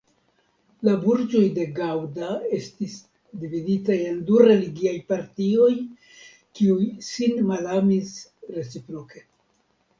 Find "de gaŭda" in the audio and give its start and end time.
1.57-2.29